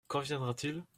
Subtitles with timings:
[0.07, 0.83] Quand viendra-t-il?